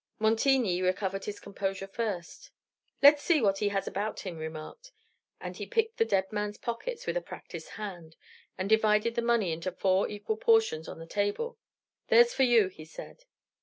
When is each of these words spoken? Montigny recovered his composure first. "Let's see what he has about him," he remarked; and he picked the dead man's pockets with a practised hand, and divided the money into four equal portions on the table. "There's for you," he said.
Montigny 0.17 0.81
recovered 0.81 1.25
his 1.25 1.39
composure 1.39 1.85
first. 1.85 2.49
"Let's 3.03 3.21
see 3.21 3.39
what 3.39 3.59
he 3.59 3.69
has 3.69 3.85
about 3.85 4.21
him," 4.21 4.37
he 4.37 4.41
remarked; 4.41 4.91
and 5.39 5.55
he 5.55 5.67
picked 5.67 5.97
the 5.97 6.05
dead 6.05 6.31
man's 6.33 6.57
pockets 6.57 7.05
with 7.05 7.17
a 7.17 7.21
practised 7.21 7.69
hand, 7.77 8.15
and 8.57 8.67
divided 8.67 9.13
the 9.13 9.21
money 9.21 9.51
into 9.51 9.71
four 9.71 10.09
equal 10.09 10.37
portions 10.37 10.87
on 10.87 10.97
the 10.97 11.05
table. 11.05 11.59
"There's 12.07 12.33
for 12.33 12.41
you," 12.41 12.67
he 12.69 12.83
said. 12.83 13.25